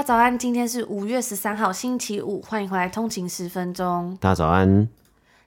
[0.00, 4.16] 大家早安，今天是五月十三号，星期五，欢迎回来通勤十分钟。
[4.18, 4.88] 大家早安。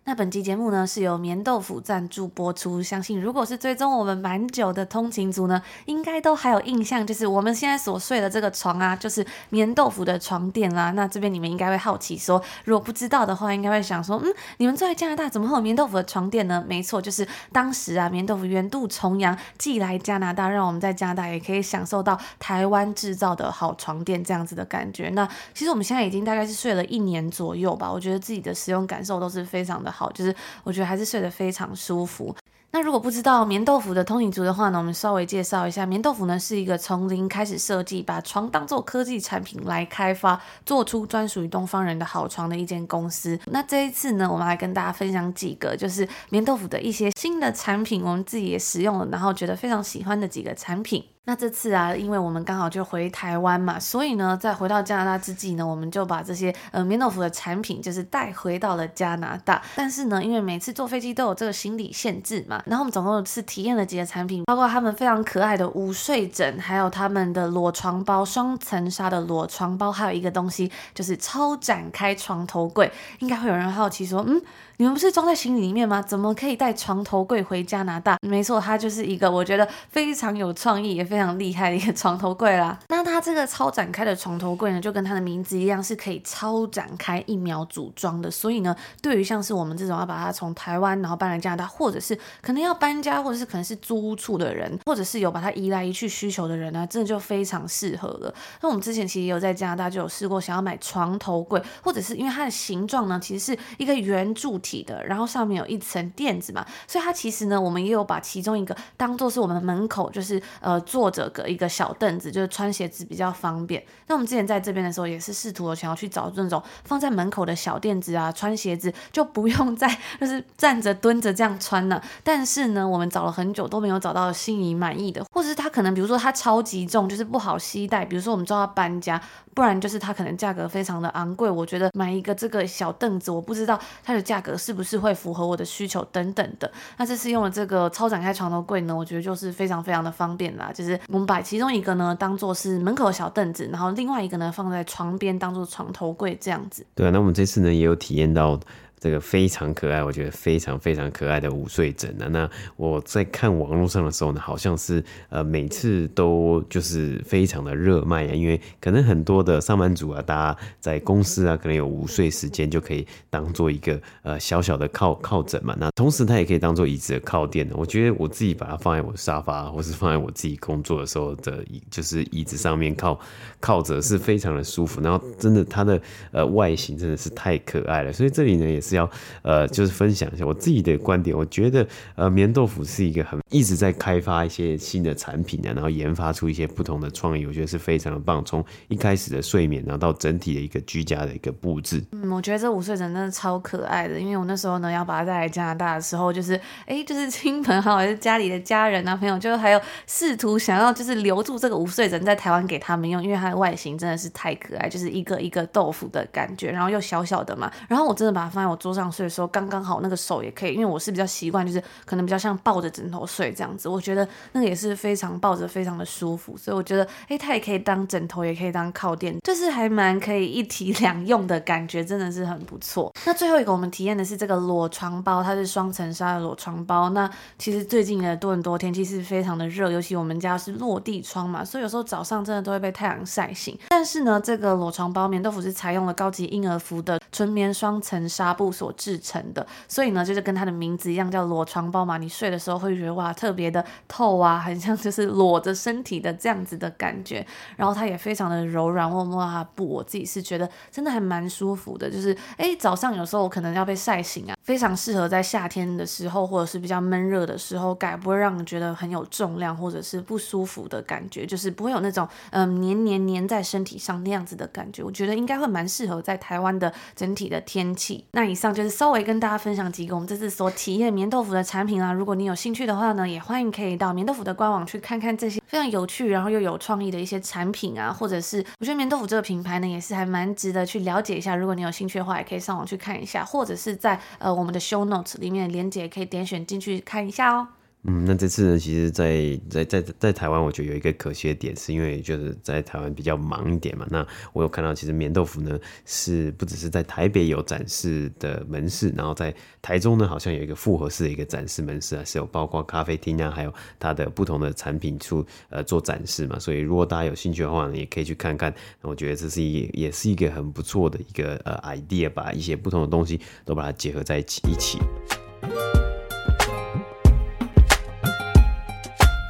[0.05, 2.83] 那本期节目呢，是由棉豆腐赞助播出。
[2.83, 10.91] 相信如果是追踪我们蛮久的通勤族呢，应该都还有印象，就是我们现在所睡的这个床啊，就是棉豆腐的床垫啦。
[10.91, 16.61] 那这边你们应该会好奇说，如果不知道的话，应该会想说，嗯，你们住在加拿大，怎么会有棉豆腐的床垫呢？
[16.67, 25.07] 没错，就是当时啊，棉豆腐远渡重洋寄来加拿大，让我们在加拿大也可以享受到台湾制造的好床垫这样子的感觉。
[25.11, 29.92] 那其实我们现在已经大概是睡了一年左右吧，我觉得自己的使用感受都是非常的。
[29.93, 32.35] 好，就是我觉得还是睡得非常舒服。
[32.75, 43.39] 那如果不知道棉豆腐的通勤族的话呢，我们稍微介绍一下，棉豆腐呢是一个从零开始设计，把床当做科技产品来开发，做出专属于东方人的好床的一间公司。
[43.45, 51.05] 那这一次呢，我们来跟大家分享几个，就是棉豆腐的一些新的产品，我们自己也使用了，然后觉得非常喜欢的几个产品。
[51.25, 59.61] 那这次啊，因为我们刚好就回台湾嘛，所以呢，在回到加拿大之际呢，我们就把这些呃眠豆腐的产品就是带回到了加拿大。
[59.75, 72.91] 但是呢，因为每次坐飞机都有这个行李限制嘛，然后我们总共是体验了几个产品，包括他们非常可爱的午睡枕，还有他们的裸床包，双层纱的裸床包，还有一个东西就是超展开床头柜。
[73.19, 74.41] 应该会有人好奇说，嗯。
[74.77, 76.01] 你们不是装在行李里面吗？
[76.01, 78.17] 怎么可以带床头柜回加拿大？
[78.27, 82.79] 没错，它就是一个我觉得非常有创意也非常厉害的一个床头柜啦。
[82.89, 88.31] 那它这个超展开的床头柜呢，就跟它的名字一样，是可以超展开一秒组装的。
[88.31, 98.33] 所以呢，对于像是我们这种要把它从台湾然后搬来加拿大，或者是可能要搬家，或者是可能是租屋处的人，或者是有把它移来移去需求的人呢，真的就非常适合了。
[98.61, 113.83] 那我们之前其实有在加拿大就有试过，想要买床头柜，或者是因为它的形状呢，其实是一个圆柱体的，然后上面有一层垫子嘛，所以它其实呢，我们也有把其中一个当做是我们门口，就是呃坐着个一个小凳子，就是穿鞋子比较方便。
[114.07, 119.87] 那我们之前在这边的时候，也是试图想要去找那种放在门口的小垫子啊，穿鞋子就不用再
[120.19, 122.01] 就是站着蹲着这样穿了。
[122.23, 129.21] 但是呢，我们找了很久都没有找到心仪满意的，或者是它可能比如说它超级重，就是不好携带，比如说我们就要搬家，
[129.53, 131.47] 不然就是它可能价格非常的昂贵。
[131.47, 135.03] 我觉得买一个这个小凳子，我不知道它的价格是不是。
[135.03, 136.71] 会符合我的需求等等的。
[136.95, 140.71] 那这次用了这个超展开床头柜呢，我觉得就是非常非常的方便啦。
[140.73, 146.85] 就是我们把其中一个呢当做是门口的小凳子，然后另外一个呢放在床边当做床头柜这样子。
[146.95, 148.57] 对啊，那我们这次呢也有体验到。
[149.03, 152.25] 这个非常可爱，我觉得非常非常可爱的午睡枕呢。
[152.29, 165.75] 那我在看网络上的时候呢，好像是呃每次都就是非常的热卖啊，因为可能很多的上班族啊，大家在公司啊，可能有午睡时间就可以当做一个呃小小的靠靠枕嘛。
[165.77, 167.75] 那同时它也可以当做椅子的靠垫的。
[167.75, 173.19] 我觉得我自己把它放在我沙发，或是放在我自己工作的时候的椅，就是椅子上面靠
[173.59, 175.01] 靠着是非常的舒服。
[175.01, 178.92] 然后真的它的呃外形真的是太可爱了，所以这里呢也是。
[178.95, 179.09] 要
[179.41, 181.35] 呃，就是分享一下我自己的观点。
[181.35, 188.43] 我觉得呃，棉豆腐是一个很一直在开发一些新的产品的，然后研发出一些不同的创意，我觉得是非常的棒。
[188.43, 192.03] 从一开始的睡眠，然后到整体的一个居家的一个布置。
[192.11, 213.87] 嗯，我觉得这午睡枕真的超可爱的，因为我那时候呢要把它带来加拿大的时候，就是哎，就是亲朋好友，是家里的家人啊朋友，就还有试图想要就是留住这个午睡枕在台湾给他们用，因为它的外形真的是太可爱，就是一个一个豆腐的感觉，然后又小小的嘛，然后我真的把它放在我桌上睡的时候，刚刚好那个手也可以，因为我是比较习惯，就是可能比较像抱着枕头睡这样子。
[213.87, 223.09] 我觉得那个也是非常抱着非常的舒服，所以我觉得，哎，它也可以当枕头，也可以当靠垫，就是还蛮可以一体两用的感觉，真的是很不错。
[223.25, 227.09] 那最后一个我们体验的是这个裸床包，它是双层纱的裸床包。
[227.11, 233.79] 那其实最近的多伦多天气是非常的热，尤其我们家是落地窗嘛，所以有时候早上真的都会被太阳晒醒。
[233.87, 239.13] 但是呢，这个裸床包棉豆腐是采用了高级婴儿服的纯棉双层纱布所制。
[239.23, 242.17] 成的，所以呢，就是跟它的名字一样，叫裸床包嘛。
[242.17, 247.45] 你睡的时候会觉得哇，特别的透啊，很像就是裸着身体的这样子的感觉。
[247.77, 252.09] 然后它也非常的柔软，我摸到它布，我自己是觉得真的还蛮舒服的。
[252.09, 265.03] 就是哎，早上有时候我可能要被晒醒啊，非常适合在夏天的时候或者是比较闷热的时候盖，不会让你觉得很有重量或者是不舒服的感觉，就是不会有那种嗯黏黏黏在身体上那样子的感觉。
[265.03, 268.25] 我觉得应该会蛮适合在台湾的整体的天气。
[268.31, 272.13] 那以上就是稍微跟大家分享几个我们这次所体验棉豆腐的产品啦。
[272.13, 281.55] 如果你有兴趣的话呢，也欢迎可以到棉豆腐的官网去看看这些非常有趣，然后又有创意的一些产品啊，或者是我觉得棉豆腐这个品牌呢，也是还蛮值得去了解一下。
[281.55, 287.69] 如果你有兴趣的话，也可以上网去看一下，或者是在呃我们的 show notes 里面的链接也可以点选进去看一下哦。
[288.05, 294.05] 嗯，那这次呢，其实在，在在在台湾，我觉得有一个可惜的点，是因为就是在台湾比较忙一点嘛。
[294.09, 306.59] 那我有看到，其实眠豆腐呢是不只是在台北有展示的门市，然后在台中呢，好像有一个复合式的一个展示门市啊，是有包括咖啡厅啊，还有它的不同的产品处呃做展示嘛。
[306.59, 308.75] 所以如果大家有兴趣的话呢，也可以去看看。
[309.01, 314.99] 我觉得这是一也是一个很不错的一个呃 idea，把一些不同的东西都把它结合在一起一起。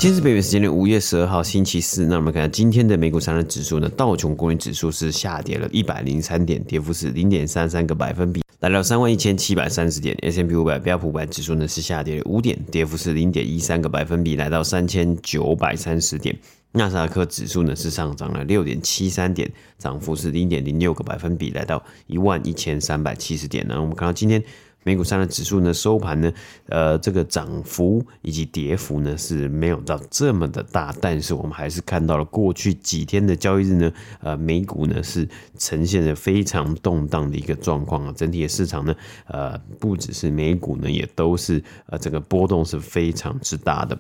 [0.03, 10.13] 今天是北美时间的五月十二号星期四，那我们看今天的美股三大指数呢，道琼工业指数是下跌了一百零三点，跌幅是零点三三个百分比，来到三万一千七百三十点。
[10.21, 16.37] S M P 五百标普五百指数呢是下跌了五点，跌幅是零点一三个百分比，来到三千九百三十点。
[16.73, 23.65] 纳斯达克指数呢是上涨了六点七三点，涨幅是零点零六个百分比，来到一万一千三百七十点。
[23.69, 24.43] 那我们看到今天。
[24.83, 26.31] 美股三大指数呢收盘呢，
[26.67, 33.91] 呃，这个涨幅以及跌幅呢是没有到这么的大，但是我们还是看到了过去几天的交易日呢，
[34.21, 35.27] 呃，美股呢是
[35.57, 38.95] 呈现了非常动荡的一个状况啊，整体的市场呢，
[39.27, 43.97] 呃，不只是美股呢，也都是呃，这个波动是非常之大的。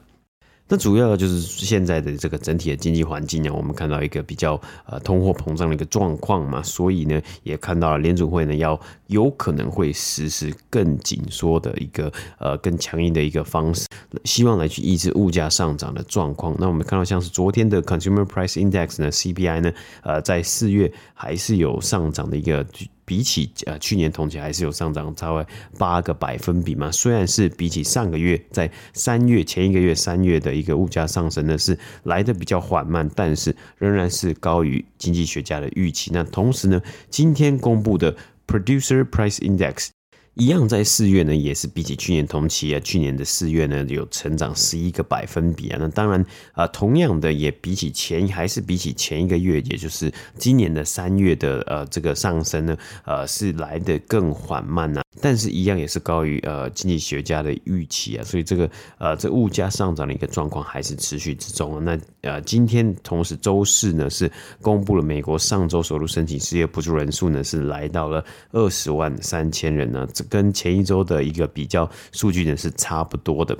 [0.67, 13.87] 那主要的就是现在的这个整体的经济环境呢，我们看到一个比较呃通货膨胀的一个状况嘛，所以呢也看到了联储会呢要有可能会实施更紧缩的一个呃更强硬的一个方式，
[14.23, 16.55] 希望来去抑制物价上涨的状况。
[16.57, 19.71] 那我们看到像是昨天的 Consumer Price Index 呢 CPI 呢，
[20.01, 22.65] 呃在四月还是有上涨的一个。
[23.05, 25.45] 比起呃去年同期还是有上涨，超过
[25.77, 26.91] 八个百分比嘛。
[26.91, 36.11] 虽然是比起上个月，在三月前一个月三月的一个物价上升呢是来的比较缓慢，但是仍然是高于经济学家的预期。
[36.13, 38.15] 那同时呢，今天公布的
[38.47, 39.89] Producer Price Index。
[40.35, 45.77] 一样，在四月呢，也是比起去年同期啊，去年的四月呢有成长十一个百分比啊。
[45.79, 52.75] 那当然啊，同样的也比起前还是比起前一个月，也就是今年的三月的呃这个上升呢，
[53.05, 55.03] 呃是来得更缓慢呐。
[55.21, 58.23] 但是，一样也是高于呃经济学家的预期啊。
[58.23, 61.79] 所以这个呃这物价上涨的一个状况还是持续之中啊。
[61.79, 64.29] 那呃今天同时周四呢是
[64.63, 70.07] 公布了美国上周收入申请失业补助人数呢是来到了二十万三千人呢。
[70.29, 73.57] 跟前一周的一个比较数据呢是差不多的，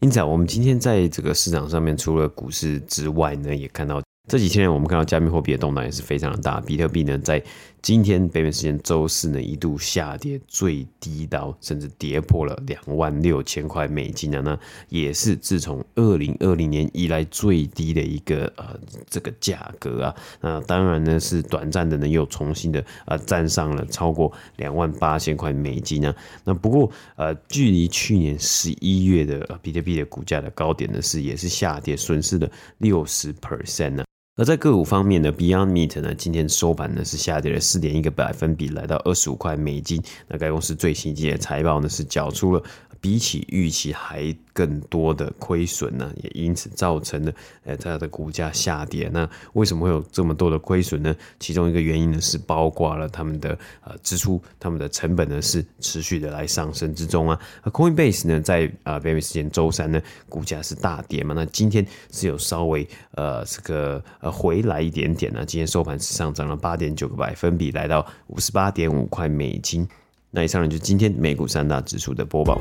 [0.00, 7.42] 因此啊，我们今天在这个市场上面，除了股市之外呢，也看到这几天我们看到加密货币的动荡也是非常的大，比特币呢在。
[7.82, 14.56] 今天北美时间周四呢，一度下跌最低到甚至跌破了两万六千块美金啊，那
[14.88, 18.78] 也是自从二零二零年以来最低的一个呃
[19.10, 20.14] 这个价格啊。
[20.40, 26.14] 那当然呢是短暂的呢又重新的呃站上了超过两万八千块美金啊。
[26.44, 34.04] 那不过呃距离去年十一月的比特币的股价的高点呢是也是下跌损失了六十 percent 呢。
[34.42, 40.02] 而在个股方面呢，Beyond Meat 呢，今天收盘呢是下跌了四点一个百分比，来到二十五块美金。
[40.26, 42.60] 那该公司最新季的财报呢是缴出了。
[43.02, 47.32] 比起预期还更多的亏损呢，也因此造成了
[47.64, 49.10] 呃它的股价下跌。
[49.12, 51.12] 那为什么会有这么多的亏损呢？
[51.40, 57.36] 其中一个原因呢是包括了他们的呃支出，他们的成本呢是持续的来上升之中啊。
[57.64, 69.88] Coinbase 呢在啊北美时间周三呢股价是大跌嘛，那今天是有稍微呃这个呃回来一点点呢，今天收盘是上涨了八点九个百分比，来到五十八点五块美金。
[70.34, 72.58] 那以上呢就是今天美股三大指数的播报。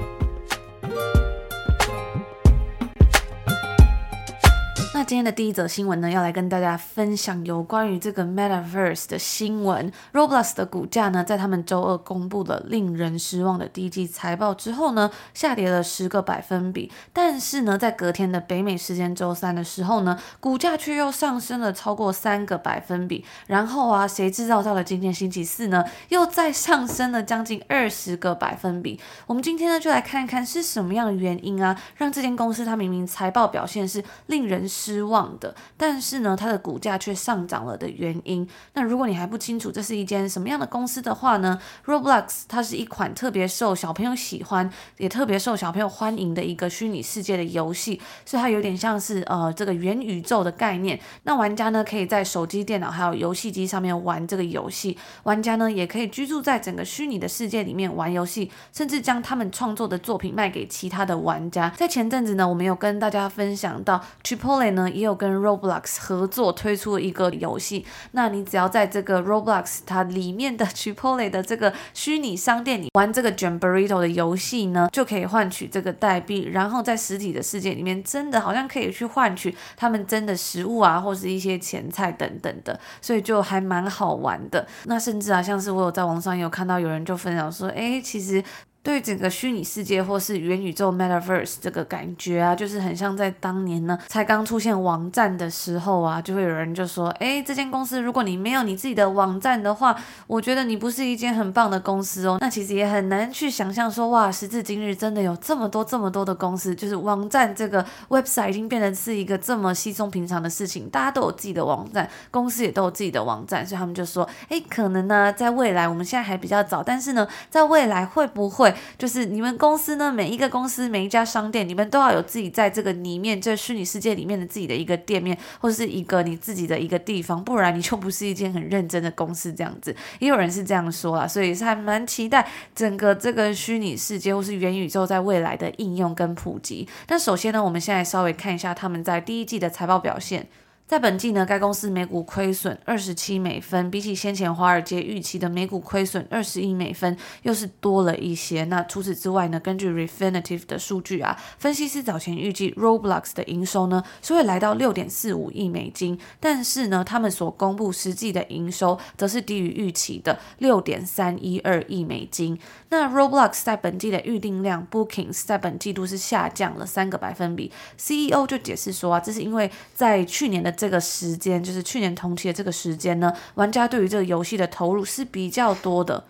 [5.12, 9.92] 今天的第一则新闻呢，要来跟大家分享有关于这个 Metaverse 的新闻。
[10.14, 16.90] Roblox 的股价呢，在他们周二公布了令人失望的第一季财报之后呢，下跌了十个百分比。
[17.12, 23.26] 但是呢，在隔天的北美时间周三的时候呢，股价却又上升了超过三个百分比。
[23.48, 28.98] 然后啊，谁知道到了今天星期四呢，又再上升了将近二十个百分比。
[29.28, 38.48] 我们今天呢，就来看看是什么样的原因啊，让这间公司它明明财报表现是令人失失望的，但是呢，它的股价却上涨了的原因。
[38.74, 51.00] 那如果你还不清楚这是一间什么样的公司的话呢，Roblox 它是一款特别受小朋友喜欢，也特别受小朋友欢迎的一个虚拟世界的游戏，所以它有点像是呃这个元宇宙的概念。
[51.24, 61.72] 那玩家呢可以在手机、电脑还有游戏机上面玩这个游戏，玩家呢也可以居住在整个虚拟的世界里面玩游戏，甚至将他们创作的作品卖给其他的玩家。
[61.72, 67.86] 在前阵子呢，我们有跟大家分享到，Chipotle 呢也有跟 Roblox 合作推出一个游戏。
[68.12, 84.68] 那你只要在这个 Roblox 它里面的 Chipotle 的这个虚拟商店里玩这个卷 Burrito 的游戏呢，就可以换取这个代币，然后在实体的世界里面，真的好像可以去换取他们真的食物啊，或是一些前菜等等的，所以就还蛮好玩的。
[84.86, 88.44] 那甚至啊，像是我有在网上也有看到有人就分享说，哎，其实。
[88.84, 99.96] 对整个虚拟世界或是元宇宙 （Metaverse） 这个感觉啊，就是很像在当年呢，才刚出现网站的时候啊，就会有人就说：“哎，这间公司如果你没有你自己的网站的话，
[100.26, 129.96] 我觉得你不是一间很棒的公司哦。”那其实也很难去想象说，哇，时至今日真的有这么多这么多的公司，就是网站这个 website 已经变成是一个这么稀松平常的事情，大家都有自己的网站，公司也都有自己的网站，所以他们就说：“哎，可能呢，在未来我们现在还比较早，但是呢，在未来会不会？”就是你们公司呢，每一个公司每一家商店，你们都要有自己在这个里面，这虚拟世界里面的自己的一个店面，或者是一个你自己的一个地方，不然你就不是一间很认真的公司这样子。
[130.20, 136.88] 也有人是这样说啦，所以是还蛮期待整个这个虚拟世界或是元宇宙在未来的应用跟普及。
[137.06, 140.48] 但首先呢，我们现在稍微看一下他们在第一季的财报表现。
[140.92, 148.66] 在本季呢，该公司每股亏损二十七美分，比起先前华尔街预期的每股亏损二十亿美分，又是多了一些。
[148.66, 162.60] 那除此之外呢，根据 Refinitive 的数据啊，分析师早前预计 Roblox 的营收呢是会来到六点四五亿美金，但是呢，他们所公布实际的营收则是低于预期的六点三一二亿美金。
[162.90, 176.24] 那 Roblox 在本季的预订量 Bookings 在本季度是下降了三个百分比，CEO 就解释说啊，这是因为在去年的这个时间就是去年同期的这个时间呢，玩家对于这个游戏的投入是比较多的。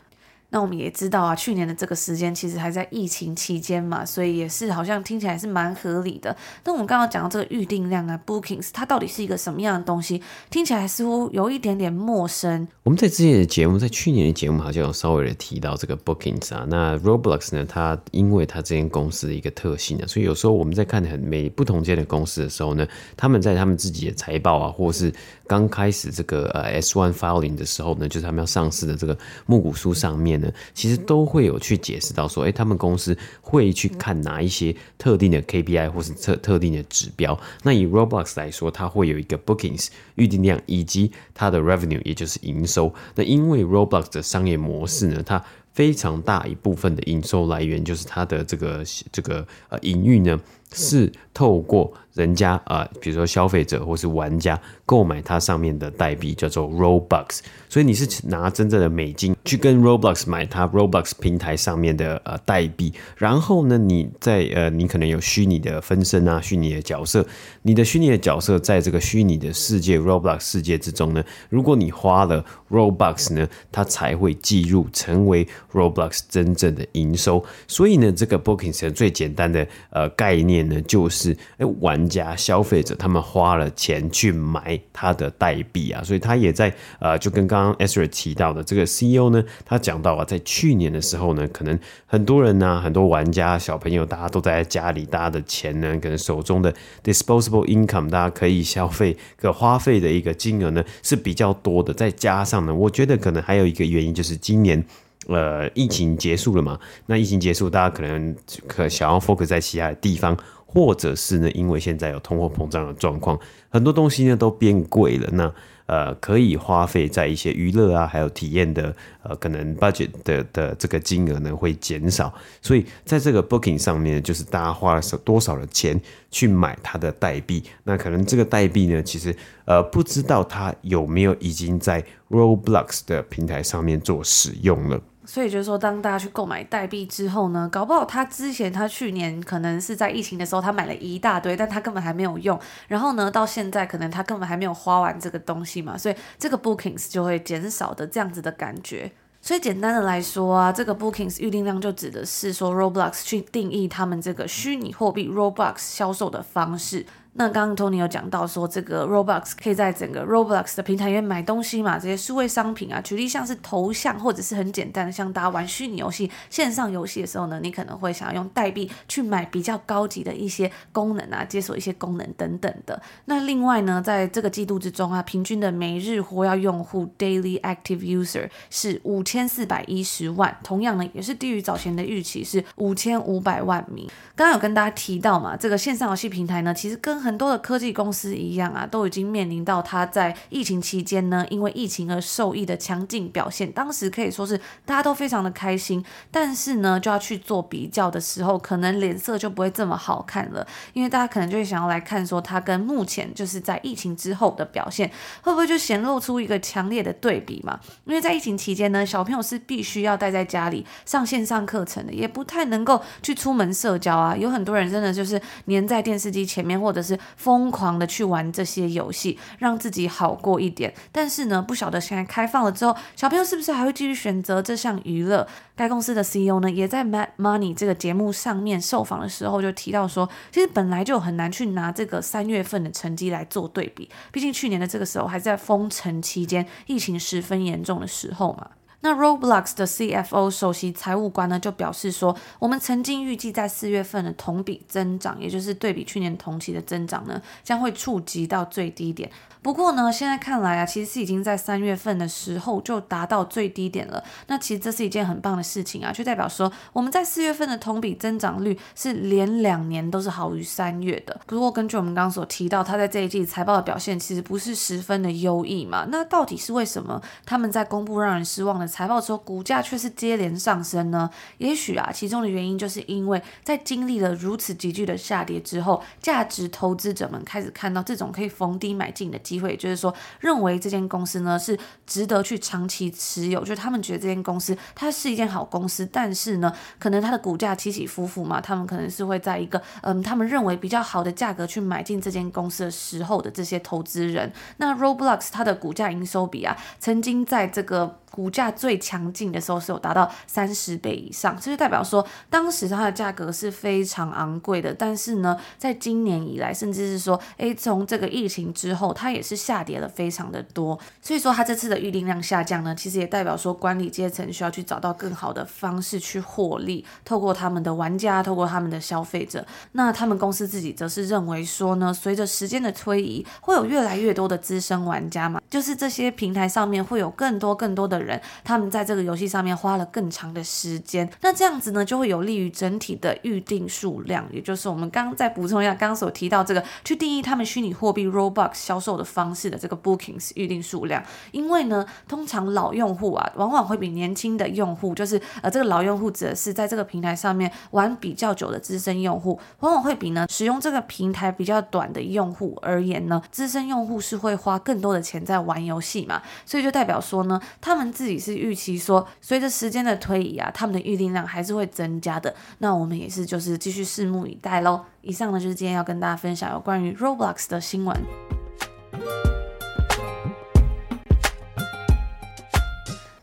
[0.53, 6.35] 那我们也知道啊，去年的这个时间其实还在疫情期间嘛，所以也是好像听起来是蛮合理的。
[6.65, 10.21] 那我们刚刚讲到这个预订量啊，Bookings，它到底是一个什么样的东西？
[10.49, 12.67] 听起来似乎有一点点陌生。
[12.83, 16.65] 我们在之前的节目，在去年的节目好像有稍微的提到这个 Bookings 啊。
[16.67, 25.13] 那 Roblox 呢，它因为它这间公司的一个特性啊，所以有时候我们在看很每不同间的公司的时候呢，他们在他们自己的财报啊，或是
[25.47, 30.40] 刚开始这个呃 S1 filing 的时候呢，就是他们要上市的这个募股书上面。
[30.73, 37.37] 其实都会有去解释到说，哎，他们公司会去看哪一些特定的 KPI 或是特特定的指标。
[37.63, 42.93] 那以 Roblox 来说，它会有一个 Bookings 预订量以及它的 Revenue，也就是营收。
[43.15, 45.43] 那因为 Roblox 的商业模式呢，它
[45.73, 50.39] 非常大一部分的营收来源就是它的这个这个呃营运呢，
[50.73, 57.39] 是透过人家啊、比如说消费者或是玩家购买它上面的代币，叫做 Robux。
[57.69, 67.25] 所以你是拿真正的美金去跟 Roblox 买它 Roblox 平台上面的呃代币，然后呢，你在呃你可能有虚拟的分身啊，虚拟的角色，
[67.61, 77.41] 你的虚拟的角色在这个虚拟的世界 Roblox 世界之中呢，如果你花了 Robux 呢，它才会计入成为 Roblox 真正的营收。
[77.69, 101.93] 所以呢，这个 Booking 最简单的呃概念呢，就是哎玩玩家消费者他们花了钱去买它的代币啊，所以他也在呃就跟刚刚 Esther 提到的这个 CEO 呢，他讲到啊，在去年的时候呢，可能很多人呢、很多玩家、小朋友，大家都在家里，大家的钱呢，可能手中的 disposable income，大家可以消费、可花费的一个金额呢是比较多的。
[101.93, 104.83] 再加上呢，我觉得可能还有一个原因，就是今年
[105.27, 110.35] 呃疫情结束了嘛，那疫情结束，大家可能可想要 focus 在其他的地方，
[110.73, 115.53] 或者是呢，因为现在有通货膨胀的状况，很多东西呢都变贵了，那。
[115.87, 125.99] 呃，可以花费在一些娱乐啊，还有体验的，呃，可能 budget 的的这个金额呢会减少，所以在这个 booking 上面，就是大家花了多少的钱
[126.29, 129.35] 去买它的代币，那可能这个代币呢，其实
[129.65, 134.97] 呃不知道它有没有已经在 Roblox 的平台上面做使用了。
[135.23, 142.59] 所以就是说，当大家去购买代币之后呢，搞不好他之前他去年可能是在疫情的时候，他买了一大堆，但他根本还没有用。
[142.87, 149.11] 然后呢，到现在可能他根本还没有花完这个东西嘛，所以这个 bookings 就会减少的这样子的感觉。
[149.43, 157.05] 所以简单的来说啊，这个 bookings 预订量就指的是说 Roblox 去定义他们这个虚拟货币 Robux 销售的方式。
[157.33, 173.01] 那刚刚 Tony 有讲到说，这个 Roblox 可以在整个 Roblox 的平台里面买东西嘛，这些数位商品啊，举例像是头像，或者是很简单的，像大家玩虚拟游戏、线上游戏的时候呢，你可能会想要用代币去买比较高级的一些功能啊，解锁一些功能等等的。
[173.25, 184.05] 那另外呢，在这个季度之中啊，平均的每日活跃用户 Daily Active User 是五千四百一十万，同样呢也是低于早前的预期，是五千五百万名。
[184.35, 193.71] 刚刚有跟大家提到嘛，这个线上游戏平台呢，其实跟很多的科技公司一样啊，都已经面临到它在疫情期间呢，因为疫情而受益的强劲表现。
[193.71, 205.09] 当时可以说是大家都非常的开心，但是呢，就要去做比较的时候，可能脸色就不会这么好看了，因为大家可能就会想要来看说它跟目前就是在疫情之后的表现，
[205.41, 207.79] 会不会就显露出一个强烈的对比嘛？
[208.05, 220.93] 因为在疫情期间呢，小朋友是必须要待在家里上线上课程的，也不太能够去出门社交啊，有很多人真的就是黏在电视机前面，或者是疯狂的去玩这些游戏，让自己好过一点。
[221.11, 225.47] 但是呢，不晓得现在开放了之后，小朋友是不是还会继续选择这项娱乐？
[225.75, 238.67] 该公司的 CEO 呢，也在 Mad Money 这个节目上面受访的时候就提到说，其实本来就很难去拿这个三月份的成绩来做对比，毕竟去年的这个时候还在封城期间，疫情十分严重的时候嘛。
[239.01, 249.29] 那 Roblox 的 CFO 首席财务官呢，就表示说，我们曾经预计在四月份的同比增长，也就是对比去年同期的增长呢，将会触及到最低点。
[249.61, 254.23] 不过呢，现在看来啊，其实是已经在三月份的时候就达到最低点了。
[254.47, 261.39] 那其实这是一件很棒的事情啊，就代表说我们在四月份的同比增长率是连两年都是好于三月的。
[261.45, 266.07] 不过根据我们刚刚所提到，他在这一季财报的表现其实不是十分的优异嘛。
[266.09, 271.29] 那到底是为什么他们在公布让人失望的财报之后，股价却是接连上升呢？
[271.59, 281.77] 也许啊，其中的原因就是因为在经历了如此急剧的下跌之后，价值投资者们开始看到这种可以逢低买进的机会，就是说，认为这间公司呢是
[282.07, 294.51] 值得去长期持有，就是他们觉得这间公司它是一件好公司，但是呢，可能它的股价起起伏伏嘛，他们可能是会在一个嗯，他们认为比较好的价格去买进这间公司的时候的这些投资人。
[294.77, 298.20] 那 Roblox 它的股价营收比啊，曾经在这个。
[298.31, 304.93] 股价最强劲的时候是有达到三十倍以上，这就代表说当时它的价格是非常昂贵的。
[304.93, 310.97] 但是呢，在今年以来，甚至是说，诶，从这个疫情之后，它也是下跌了非常的多。
[311.21, 319.65] 所以说，它这次的预订量下降呢，其实也代表说管理阶层需要去找到更好的方式去获利，透过他们的玩家，透过他们的消费者。
[319.91, 328.20] 那他们公司自己则是认为说呢，随着时间的推移，会有越来越多的资深玩家嘛，就是这些平台上面会有更多更多的。
[328.21, 358.10] 人，他们在这个游戏上面花了更长的时间，那这样子呢，就会有利于整体的预订数量，也就是我们刚刚再补充一下，刚刚所提到这个去定义他们虚拟货币 Robux 销售的方式的这个 Bookings 预订数量，因为呢，通常老用户啊，往往会比年轻的用户，就是呃，这个老用户指的是在这个平台上面玩比较久的资深用户，往往会比呢使用这个平台比较短的用户而言呢，资深用户是会花更多的钱在玩游戏嘛，所以就代表说呢，他们。
[358.11, 362.53] 自己是预期说，随着时间的推移啊，他们的预订量还是会增加的。
[362.79, 365.03] 那我们也是就是继续拭目以待喽。
[365.21, 368.15] 以上呢就是今天要跟大家分享有关于 Roblox 的新闻。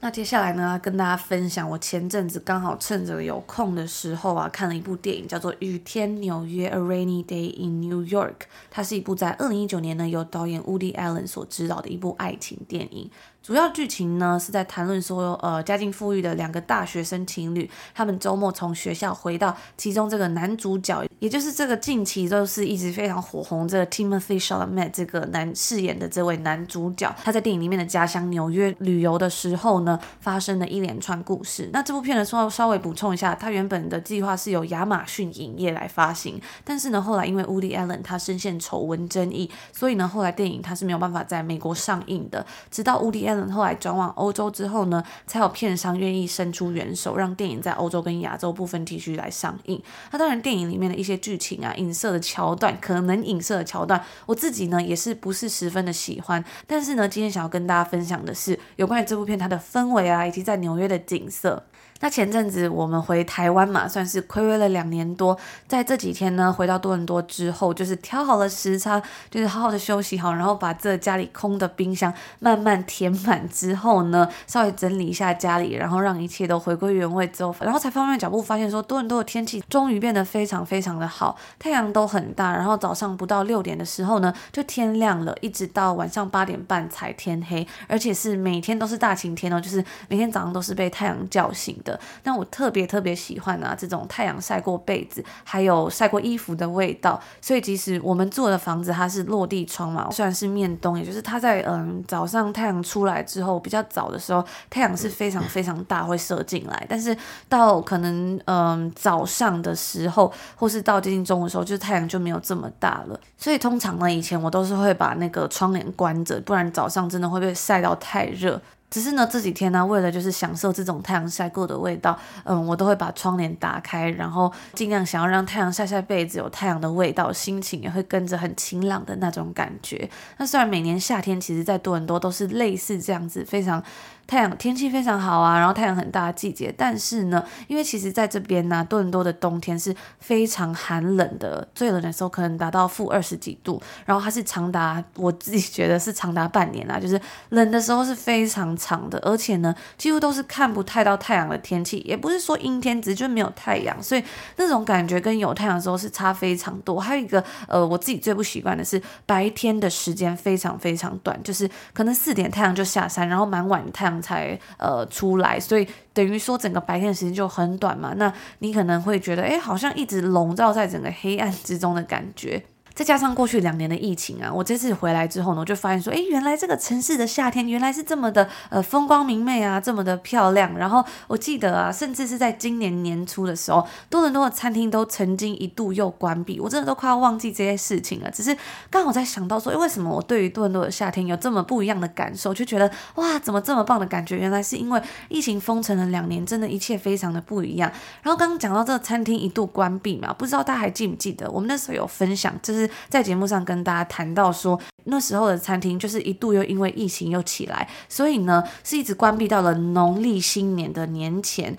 [0.00, 8.46] 那接下来呢，跟大家分享我前阵子刚好趁着有空的时候啊，看了一部电影，叫做《雨天纽约》（A Rainy Day in New York）。
[8.70, 13.10] 它是一部在二零一九年呢由导演 Woody Allen 所执导的一部爱情电影。
[13.48, 31.70] 主要剧情呢是在谈论说，呃，家境富裕的两个大学生情侣，他们周末从学校回到其中这个男主角，也就是这个近期都是一直非常火红这个 Timothy s h a l a m e t 这个男饰演的这位男主角，他在电影里面的家乡纽约旅游的时候呢，发生了一连串故事。
[31.72, 43.37] 那这部片呢，稍稍微补充一下，他原本的计划是由亚马逊影业来发行，但是呢，后来因为 Woody Allen 他深陷丑闻争议，所以呢，后来电影他是没有办法在美国上映的，直到 Woody Allen。
[43.52, 49.82] 后来转往欧洲之后呢，才有片商愿意伸出援手，让电影在欧洲跟亚洲部分地区来上映。
[50.10, 56.42] 那当然，电影里面的一些剧情啊、影射的桥段，可能影射的桥段，我自己呢也是不是十分的喜欢。
[56.66, 61.62] 但是呢，今天想要跟大家分享的是有关于这部片它的氛围啊，以及在纽约的景色。
[62.00, 91.76] 那前阵子我们回台湾嘛，算是亏违了两年多，在这几天呢，回到多伦多之后，就是调好了时差，就是好好的休息好，然后把这家里空的冰箱慢慢填满之后呢，稍微整理一下家里，然后让一切都回归原位之后，然后才放慢脚步，发现说多伦多的天气终于变得非常非常的好，太阳都很大，然后早上不到六点的时候呢，就天亮了，一直到晚上八点半才天黑，而且是每天都是大晴天哦，就是每天早上都是被太阳叫醒。
[92.24, 97.20] 那我特别特别喜欢啊，这种太阳晒过被子，还有晒过衣服的味道。
[97.40, 106.86] 所以即使我们住的房子它是落地窗嘛，虽然是面东，也就是它在嗯早上太阳出来之后比较早的时候，太阳是非常非常大会射进来。
[106.88, 107.16] 但是
[107.48, 113.18] 到可能嗯早上的时候，或是到接近中午的时候，就是太阳就没有这么大了。
[113.36, 118.60] 所以通常呢，以前我都是会把那个窗帘关着，不然早上真的会被晒到太热。
[118.90, 130.08] 只是呢，这几天呢，为了就是享受这种太阳晒过的味道，嗯，我都会把窗帘打开，然后尽量想要让太阳晒晒被子，有太阳的味道，心情也会跟着很晴朗的那种感觉。
[130.38, 133.82] 那虽然每年夏天其实在多伦多都是类似这样子，非常。
[134.28, 154.22] 太阳天气非常好啊，然后太阳很大的季节，但是呢，因为其实在这边呢、多伦多的冬天是非常寒冷的，最冷的时候可能达到负二十几度，然后它是长达我自己觉得是长达半年啊，就是冷的时候是非常长的，而且呢，几乎都是看不太到太阳的天气，也不是说阴天，只是就没有太阳，所以
[154.56, 157.00] 那种感觉跟有太阳的时候是差非常多。
[157.00, 164.17] 还有一个呃，我自己最不习惯的是白天的时间非常非常短，就是可能四点太阳就下山，然后蛮晚太阳。
[164.20, 168.14] 才呃出来，所以等于说整个白天的时间就很短嘛。
[168.16, 172.62] 那你可能会觉得，哎，好像一直笼罩在整个黑暗之中的感觉。
[172.98, 180.76] 再加上过去两年的疫情啊，我这次回来之后呢，我就发现说，哎，原来这个城市的夏天原来是这么的呃风光明媚啊，这么的漂亮。
[180.76, 188.28] 然后我记得啊，甚至是在今年年初的时候，多伦多的餐厅都曾经一度又关闭，我真的都快要忘记这些事情了。
[188.32, 188.56] 只是
[188.90, 194.36] 刚好在想到说，哎，为什么我对于多伦多的夏天有这么不一样的感受，就觉得哇，怎么这么棒的感觉？
[194.36, 197.88] 原来是因为疫情封城了两年，真的一切非常的不一样。
[198.22, 202.87] 然后刚刚讲到这个餐厅一度关闭嘛，不知道大家还记不记得，我们那时候有分享，就是。
[203.08, 211.76] 在节目上跟大家谈到说，那时候的餐厅就是一度又因为疫情又起来，所以呢是一直关闭到了农历新年的年前，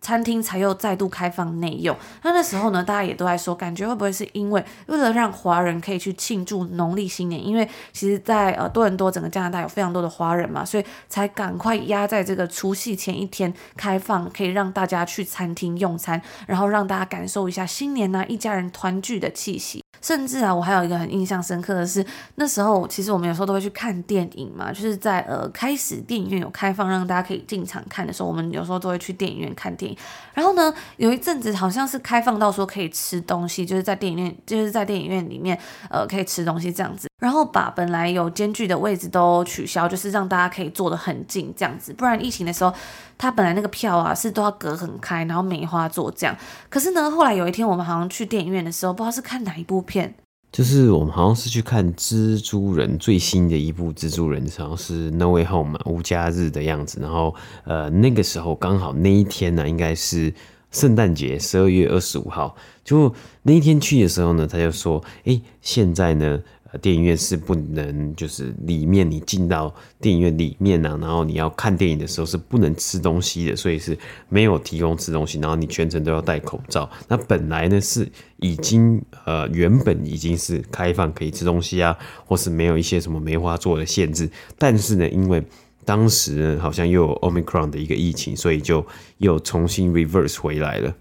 [0.00, 1.96] 餐厅才又再度开放内用。
[2.22, 7.44] 那那时候呢，大家也都在说，感觉会不会是因为为了让华人可以去庆祝农历新年？
[7.44, 19.82] 因为其实在，呃多伦多整个加拿大有非常多的华人嘛，所以才赶快压在这个除夕前一天开放，可以让大家去餐厅用餐，然后让大家感受一下新年呢、一家人团聚的气息。
[20.00, 22.04] 甚至啊，我还有一个很印象深刻的是，
[22.36, 29.96] 那时候其实我们有时候都会去看电影嘛，就是在呃开始电影院有开放让大家可以进场看的时候，我们有时候都会去电影院看电影。
[30.34, 35.58] 然后呢，有一阵子好像是开放到说可以吃东西，就是在电影院，就是在电影院里面
[35.90, 37.08] 呃可以吃东西这样子。
[37.20, 41.92] 然后把本来有间距的位置都取消，就是让大家可以坐得很近这样子。
[41.92, 42.72] 不然疫情的时候，
[43.18, 46.36] 他本来那个票啊是都要隔很开，然后梅花座这样。
[46.68, 50.14] 可是呢，后来有一天我们好像去电影院的时候，不知道是看哪一部片，
[50.52, 57.00] 就是我们好像是去看蜘蛛人最新的一部蜘蛛人，好像是 No Way Home 嘛，无家日的样子。
[57.00, 60.32] 然后呃那个时候刚好那一天呢，应该是
[60.70, 62.54] 圣诞节，十二月二十五号。
[62.84, 66.40] 就那一天去的时候呢，他就说，哎，现在呢。
[66.82, 73.96] 电影院是不能，就是里面你进到电影院里面啊，然后你要看电影的时候是不能吃东西的，所以是
[74.28, 76.88] 没有提供吃东西，然后你全程都要戴口罩。
[77.08, 84.28] 那本来呢是已经呃原本已经是开放可以吃东西啊，或是没有一些什么梅花座的限制，
[84.58, 85.42] 但是呢，因为
[85.84, 90.94] 当时好像又有 Omicron 的一个疫情，所以就又重新 reverse 回来了。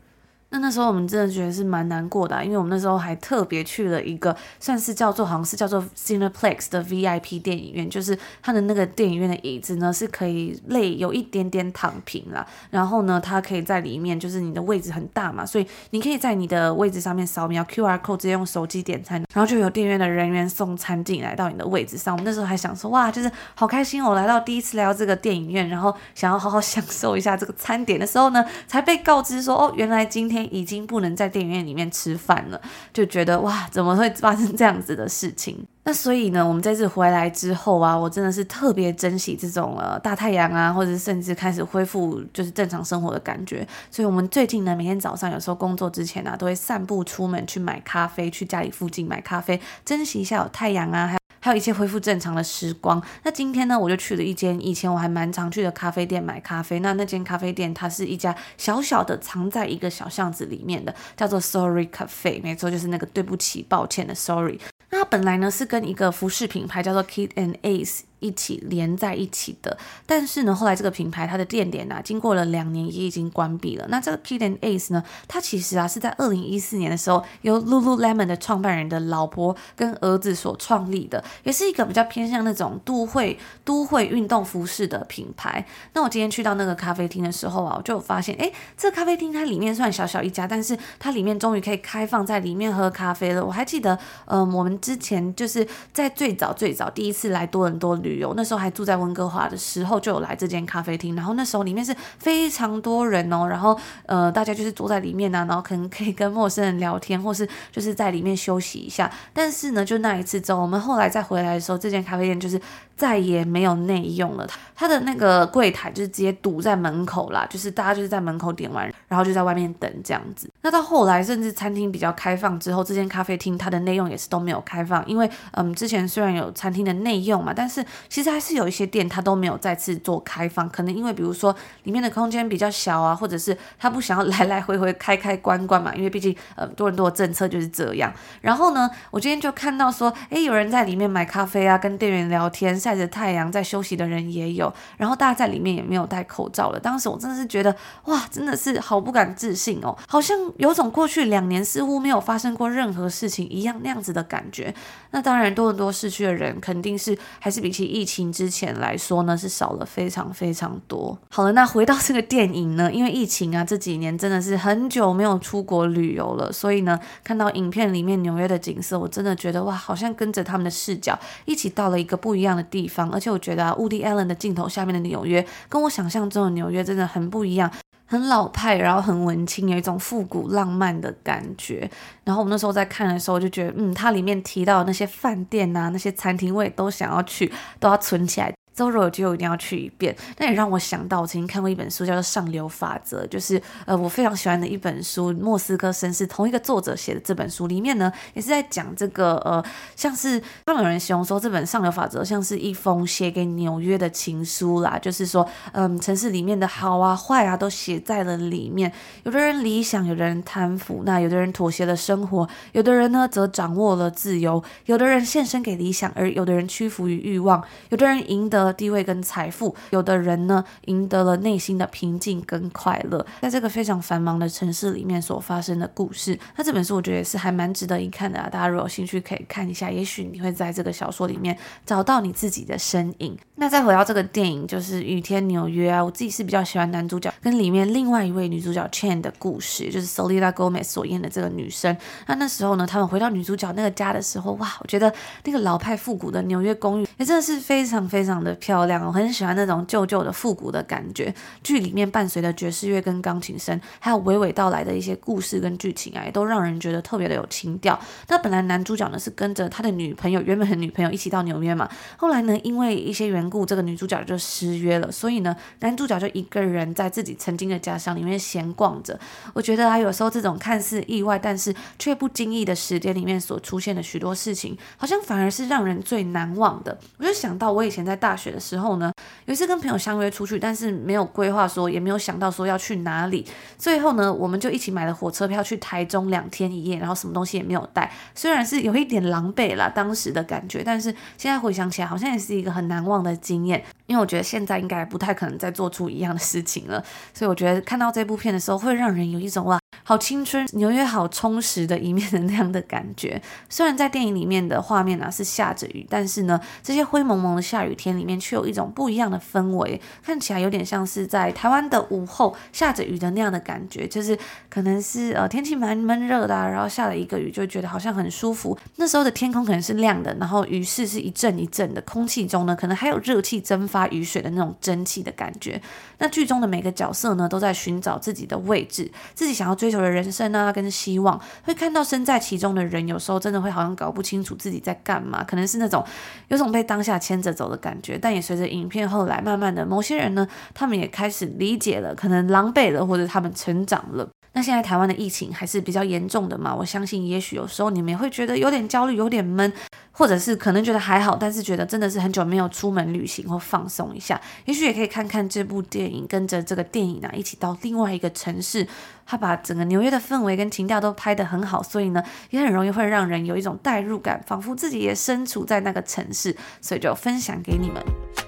[0.49, 22.15] 那那时候我们真的觉得是蛮难过的，因为我们那时候还特别去了一个算是叫做好像是叫做 Cineplex 的 VIP 电影院，就是它的那个电影院的椅子呢是可以累有一点点躺平啦，然后呢它可以在里面，就是你的位置很大嘛，所以你可以在你的位置上面扫描 QR code，直接用手机点餐，然后就有电影院的人员送餐进来到你的位置上。
[22.15, 30.36] 我们那时候还想说哇，就是好开心哦，来到第一次来到这个电影院，然后想要好好享受一下这个餐点的时候呢，才被告知说哦，原来今天。
[30.45, 32.61] 已经不能在电影院里面吃饭了，
[32.93, 35.57] 就觉得哇，怎么会发生这样子的事情？
[35.85, 43.65] 那所以呢，我们这次回来之后啊，我真的是特别珍惜这种呃大太阳啊，或者甚至开始恢复就是正常生活的感觉。
[43.89, 51.16] 所以，我们最近呢，每天早上有时候工作之前啊，都会散步出门去买咖啡，去家里附近买咖啡，珍惜一下有太阳啊。
[51.39, 53.01] 还有一切恢复正常的时光。
[53.23, 56.79] 那今天呢，我就去了一间以前我还蛮常去的咖啡店买咖啡。
[56.79, 62.41] 那那间咖啡店它是一家小小的藏在一个小巷子里面的，叫做 Sorry Cafe。
[62.41, 64.59] 没错，就是那个对不起、抱歉的 Sorry。
[64.89, 68.01] 那它本来呢是跟一个服饰品牌叫做 Kid and Ace。
[68.19, 73.85] 一起连在一起的，但是呢，后来这个品牌它的店点啊，经过了两年也已经关闭了。
[73.89, 85.65] 那这个 Kit and Ace 呢，它其实啊是在二零一四年的时候，由 Lululemon 的创办人的老婆跟儿子所创立的，也是一个比较偏向那种都会都会运动服饰的品牌。
[85.93, 93.45] 那我今天去到那个咖啡厅的时候啊，我就发现，哎，这个咖啡厅它里面算小小一家，但是它里面终于可以开放在里面喝咖啡了。
[93.45, 101.15] 我还记得，嗯、我们之前就是在最早最早第一次来多伦多旅游，那时候还住在温哥华的时候，就有来这间咖啡厅。
[101.15, 109.11] 然后那时候里面是非常多人哦，然后呃，大家就是坐在里面、啊，然后可能可以跟陌生人聊天，或是就是在里面休息一下。
[109.33, 112.59] 但是呢，就那一次之后，我们后来再回来的时候，这间咖啡店就是
[112.97, 114.45] 再也没有内用了。
[114.75, 120.49] 它的那个柜台就是直接堵在门口啦，就是大家就是在门口点完，然后就在外面等这样子。
[120.61, 138.13] 那到后来，甚至餐厅比较开放之后，这间咖啡厅它的内用也是都没有开放，因为嗯，之前虽然有餐厅的内用嘛，但是其实还是有一些店它都没有再次做开放，可能因为比如说里面的空间比较小啊，或者是他不想要来来回回开开关关嘛，因为毕竟呃多伦多的政策就是这样。
[138.41, 146.79] 然后呢，我今天就看到说，诶，有人在里面买咖啡啊，跟店员聊天，晒着太阳在休息的人也有，然后大家在里面也没有戴口罩了。
[146.79, 154.73] 当时我真的是觉得哇，真的是好不敢置信哦，好像有种过去两年似乎没有发生过任何事情一样那样子的感觉。
[155.11, 158.67] 那当然，多伦多市区的人肯定是还是比起疫情之前。
[158.77, 161.17] 来说呢，是少了非常非常多。
[161.29, 173.09] 好了，那回到这个电影呢，因为疫情啊，这几年真的是很久没有出国旅游了，所以呢，看到影片里面纽约的景色，我真的觉得哇，好像跟着他们的视角一起到了一个不一样的地地方。
[173.11, 177.71] 而且我觉得啊 eden 的镜头下面的纽约，跟我想象中的纽约真的很不一样。
[178.09, 181.89] 很老派，然后很文青，有一种复古浪漫的感觉。
[182.23, 188.53] 然后我们那时候在看的时候，就觉得，嗯，它里面提到的那些饭店啊，那些餐厅，我也都想要去，都要存起来。
[188.77, 199.63] 周若就一定要去一遍，那也让我想到我曾经看过一本书，叫做《上流法则》，就是呃我非常喜欢的一本书，莫斯科绅士同一个作者写的这本书里面呢，也是在讲这个呃
[199.95, 218.66] 像是他们有人形容说这本《上流法则》像是一封写给纽约的情书啦，就是说嗯、城市里面的好啊坏啊都写在了里面，有的人理想，有的人贪腐，那有的人妥协了生活，有的人呢则掌握了自由，有的人献身给理想，而有的人屈服于欲望，有的人赢得。
[218.71, 226.37] 地位跟财富，有的人呢赢得了内心的平静跟快乐，在这个非常繁忙的城市里面所发生的故事。
[226.55, 233.37] 那这本书我觉得也是还蛮值得一看的啊，大家如果有兴趣可以看一下，也许你会在这个小说里面找到你自己的身影。
[233.55, 241.95] 那再回到这个电影，就是《雨天纽约》啊，我自己是比较喜欢男主角跟里面另外一位女主角 Chen 的故事，就是 Selena Gomez 所演的这个女生。
[242.27, 245.11] 那那时候呢，他们回到女主角那个家的时候，哇，我觉得
[245.43, 248.56] 那个老派复古的纽约公寓也真的是非常非常的。
[248.59, 251.33] 漂亮，我很喜欢那种旧旧的复古的感觉。
[251.63, 257.99] 剧里面伴随的爵士乐跟钢琴声，还有娓娓道来的一些故事跟剧情啊，也都让人觉得特别的有情调。
[258.27, 269.19] 那本来男主角呢是跟着他的女朋友，原本的女朋友一起到纽约嘛，后来呢因为一些缘故，这个女主角就失约了，所以呢男主角就一个人在自己曾经的家乡里面闲逛着。
[269.53, 276.97] 我觉得啊，有时候这种看似意外，但是却不经意的时间里面所出现的许多事情，好像反而是让人最难忘的。
[277.17, 279.11] 我就想到我以前在大学的时候呢，
[279.45, 283.45] 有一次跟朋友相约出去，但是没有规划说，也没有想到说要去哪里。
[283.77, 288.11] 最后呢，我们就一起买了火车票去台中两天一夜，然后什么东西也没有带。
[288.33, 293.83] 虽然是有一点狼狈啦，当时的感觉，但是现在回想起来，好像也是一个很难忘的经验。
[294.05, 299.77] 因为我觉得现在应该不太可能再做出一样的事情了，所以我觉得看到这部片的时候，会让人有一种哇。
[300.03, 303.41] 好青春，纽约好充实的一面的那样的感觉。
[303.67, 314.07] 虽然在电影里面的画面啊是下着雨，但是呢，这些灰蒙蒙的下雨天里面却有一种不一样的氛围，看起来有点像是在台湾的午后下着雨的那样的感觉。
[314.07, 314.37] 就是
[314.69, 318.77] 可能是呃天气蛮闷热的啊，然后下了一个雨，就觉得好像很舒服。
[318.95, 325.81] 那时候的天空可能是亮的，然后雨势是一阵一阵的，空气中呢可能还有热气蒸发雨水的那种蒸汽的感觉。
[326.19, 336.03] 那剧中的每个角色呢都在寻找自己的位置，自己想要追追求的人生啊，跟希望，会看到身在其中的人，有时候真的会好像搞不清楚自己在干嘛，可能是那种
[336.49, 338.19] 有种被当下牵着走的感觉。
[338.21, 344.27] 但也随着影片后来，慢慢的，某些人呢，他们也开始理解了，可能狼狈了，或者他们成长了。
[344.51, 349.71] 那现在台湾的疫情还是比较严重的嘛，我相信，也许有时候你们也会觉得有点焦虑，有点闷。
[350.17, 358.87] 或者是可能觉得还好，但是觉得真的是很久没有出门旅行或放松一下，也许也可以看看这部电影，跟着这个电影呢、啊、一起到另外一个城市。
[359.27, 368.46] 他把整个纽约的氛围跟情调都拍得很好，所以呢也很容易会让人有一种代入感，仿佛自己也身处在那个城市，所以就分享给你们。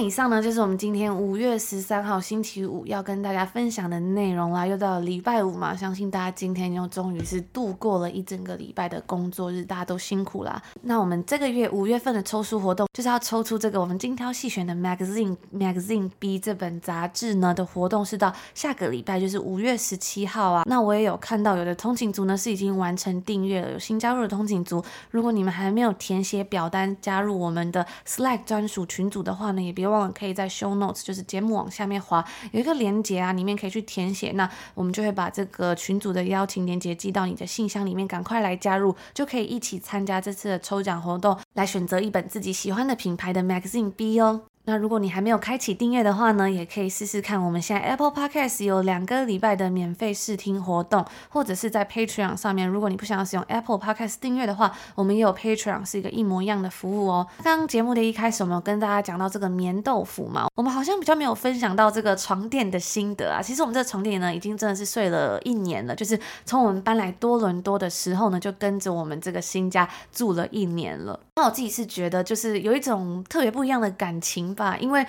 [0.00, 4.66] 以上呢就是我们今天五月十三号星期五要跟大家分享的内容啦。
[4.66, 10.62] 又到了礼拜五嘛，相信大家今天又终于是度过了一整个礼拜的工作日，大家都辛苦啦。
[10.82, 20.62] 那我们这个月五月份的抽书活动就是要抽出这个我们精挑细选的 Magazine Magazine B 这本杂志呢的活动是到下个礼拜，就是五月十七号啊。
[20.64, 29.89] 那我也有看到有的通勤族呢是已经完成订阅了，有新加入的通勤族，如果你们还没有填写表单加入我们的 Slack 专属群组的话呢，也别。
[29.90, 34.32] 忘了可以在 show notes，就是节目往下面滑，有一个链接啊，里面可以去填写。
[34.32, 44.42] 那我们就会把这个群组的邀请链接寄到你的信箱里面，赶快来加入，就可以一起参加这次的抽奖活动，来选择一本自己喜欢的品牌的 magazine B 哦。
[44.70, 47.44] 那如果你还没有开启订阅的话呢，也可以试试看。
[47.44, 52.68] 我们现在 Apple Podcast 有两个礼拜的免费试听活动，或者是在 Patreon 上面。
[52.68, 57.26] 如果你不想要使用 Apple Podcast 订阅的话，我们也有 Patreon 是一个一模一样的服务哦。
[57.42, 63.42] 刚刚节目的一开始，我们有跟大家讲到这个棉豆腐嘛，我们好像比较没有分享到这个床垫的心得啊。
[63.42, 71.18] 其实我们这个床垫呢，已经真的是睡了一年了，就是从我们搬来多伦多的时候呢，就跟着我们这个新家住了一年了。
[71.40, 75.06] 那我自己是觉得，就是有一种特别不一样的感情吧，因为。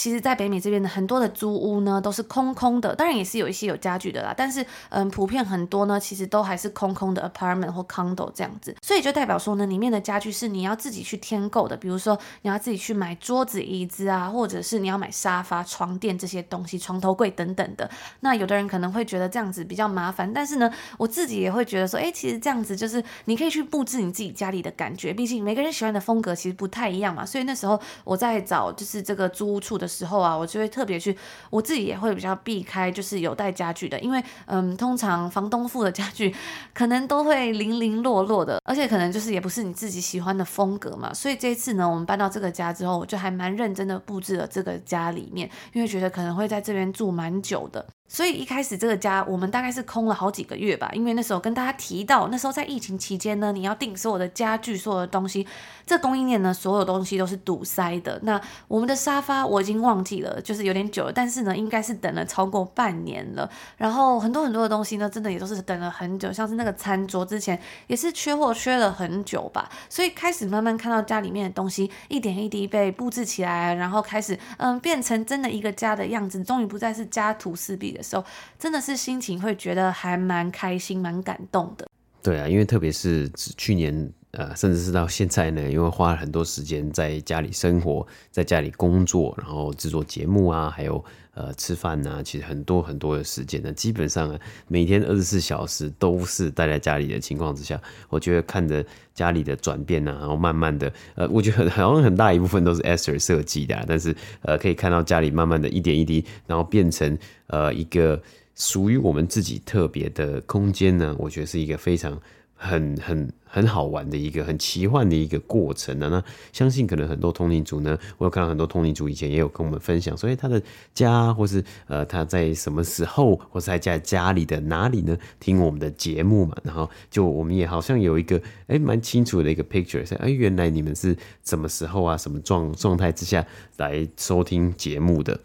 [0.00, 4.32] 其实，在北美这边的很多的租屋呢，都是空空的，当然也是有一些有家具的啦。
[4.34, 8.74] 但是，嗯，普遍很多呢，其实都还是空空的 apartment 或 condo 这样子。
[8.80, 17.90] 所以就代表说呢，里面的家具是你要自己去添购的，比如说你要自己去买桌子、椅子啊，或者是你要买沙发、床垫这些东西，床头柜等等的。
[18.20, 25.12] 那有的人可能会觉得这样子比较麻烦，但是呢，我自己也会觉得说，哎，其实这样子就是你可以去布置你自己家里的感觉。
[25.12, 27.26] 毕竟每个人喜欢的风格其实不太一样嘛。
[27.26, 31.16] 所以那时候我在找就是这个租屋处的时候啊，我就会特别去，
[31.50, 36.32] 我自己也会比较避开，就是有带家具的，因为嗯，通常房东付的家具
[36.72, 41.12] 可能都会零零落落的， 而且可能就是也不是你自己喜欢的风格嘛。
[41.12, 47.84] 所以这一次呢，我们搬到这个家之后，我就还蛮认真的布置了这个家里面，因为觉得可能会在这边住蛮久的。
[48.12, 55.46] 所以一开始这个家我们大概是空了好几个月吧，因为那时候跟大家提到，那时候在疫情期间呢，你要订所有的家具、所有的东西，
[55.86, 58.18] 这供应链呢，所有东西都是堵塞的。
[58.24, 63.48] 那我们的沙发我已经忘记了，就是有点久了，但是呢，应该是等了超过半年了。
[63.76, 69.70] 然后很多很多的东西呢，真的也都是等了很久，像是那个餐桌之前也是缺货缺了很久吧。
[69.88, 77.99] 所以开始慢慢看到家里面的东西一点一滴被布置起来，然后开始嗯变成真的一个家的样子，终于不再是家徒四壁的。
[78.00, 78.24] 的时候，
[78.58, 81.86] 真的是心情会觉得还蛮开心、蛮感动的。
[82.22, 91.04] 对啊，因为特别是去年，呃，甚至是到现在呢，因为花了很多时间在家里生活，在家里工作，然后制作节目啊，还有。
[91.40, 108.20] 呃，吃饭呐、其实很多很多的时间呢，基本上啊，每天二十四小时都是待在家里的情况之下，我觉得看着家里的转变呢、然后慢慢的，呃， 我觉得好像很大一部分都是 Esther 设计的、但是呃，可以看到家里慢慢的一点一滴，然后变成呃一个
[108.54, 112.20] 属于我们自己特别的空间呢，我觉得是一个非常。
[112.62, 126.54] 很很很好玩的一个很奇幻的一个过程呢、那相信可能很多通灵族呢，我有看到很多通灵族以前也有跟我们分享，所以他的家或是呃他在什么时候或是在家里的哪里呢，听我们的节目嘛。
[126.62, 133.44] 然后就我们也好像有一个哎蛮清楚的一个 picture，哎原来你们是什么时候啊，什么状状态之下
[133.78, 135.40] 来收听节目的。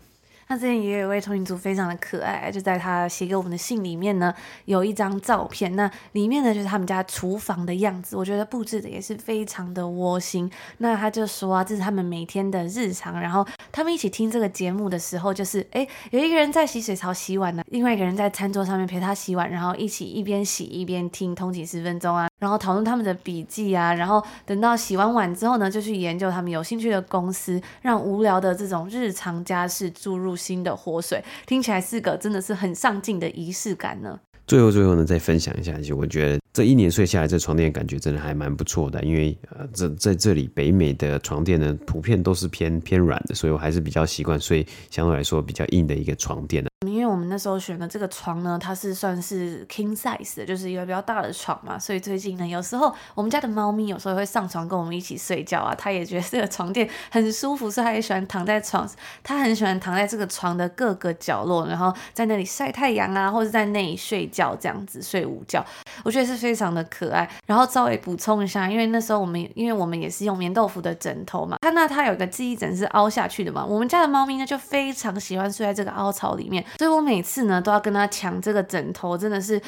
[0.47, 4.33] 那之前也有一位通勤族非常的可爱，就在他写给我们的信里面呢，
[4.65, 10.49] 有一张照片，那里面呢就是他们家厨房的样子，我觉得布置的也是非常的窝心。
[10.77, 22.27] 那他就说啊，这是他们每天的日常，然后他们一起听这个节目的时候，就是哎，有一个人在洗水槽洗碗呢，另外一个人在餐桌上面陪他洗碗，然后一起一边洗一边听通勤十分钟啊。
[22.37, 34.19] 然后讨论他们的笔记啊，然后等到洗完碗之后呢，就去研究他们有兴趣的公司，让无聊的这种日常家事注入新的活水，听起来是个真的是很上进的仪式感呢。
[34.47, 46.69] 最后最后呢，再分享一下，就我觉得这一年睡下来，这床垫感觉真的还蛮不错的，因为呃，这在这里北美的床垫呢，普遍都是偏偏软的，所以我还是比较习惯睡相对来说比较硬的一个床垫的。
[46.87, 51.79] 因为我们那时候选的这个床呢，它是算是 king size 的，就是一个比较大的床嘛。
[51.79, 58.87] 所以最近呢，有时候我们家的猫咪有时候会上床跟我们一起睡觉啊，它也觉得这个床垫很舒服，所以它也喜欢躺在床，
[59.23, 65.65] 它很喜欢躺在这个床的各个角落，然后在那里晒太阳啊，或者在那里睡觉这样子睡午觉，
[66.03, 67.29] 我觉得是非常的可爱。
[67.45, 79.61] 然后稍微补充一下，因为那时候我们因为我们也是用棉豆腐的枕头嘛，看到它有一个记忆枕是凹下去的嘛，我们家的猫咪呢就非常喜欢睡在这个凹槽里面，所以我每次呢都要跟它抢这个枕头，真的是。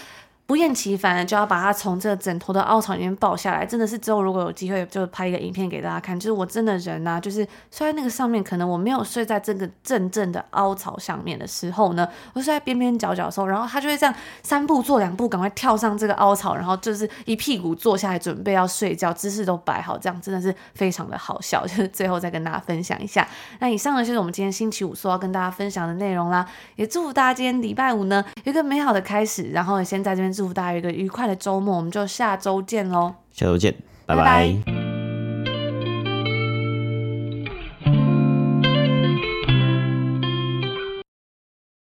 [0.48, 6.18] 不厌其烦的就要把它从这个枕头的凹槽里面抱下来，真的是之后如果有机会就拍一个影片给大家看。
[6.18, 21.68] 就是我真的人呐、啊，就是睡在那个上面，可能我没有睡在这个正正的凹槽上面的时候呢，我睡在边边角角的时候，然后他就会这样三步做两步，赶快跳上这个凹槽，然后就是一屁股坐下来准备要睡觉，姿势都摆好，这样真的是非常的好笑。
[21.68, 23.28] 就是最后再跟大家分享一下。
[23.60, 30.37] 那以上呢就是我们今天星期五说要跟大家分享的内容啦，也祝福大家今天礼拜五呢有一个美好的开始，然后先在这边。
[30.38, 33.16] 祝福大家有一个愉快的周末，我们就下周见喽！
[33.32, 33.74] 下周见，
[34.06, 34.24] 拜拜。
[34.24, 34.97] 拜拜。